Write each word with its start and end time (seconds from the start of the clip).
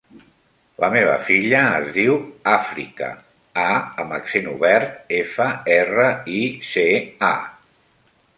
La 0.83 0.87
meva 0.93 1.17
filla 1.25 1.59
es 1.81 1.91
diu 1.97 2.15
Àfrica: 2.53 3.09
a 3.65 3.67
amb 4.05 4.17
accent 4.17 4.49
obert, 4.55 4.97
efa, 5.19 5.49
erra, 5.77 6.09
i, 6.41 6.43
ce, 6.73 6.89
a. 7.31 7.33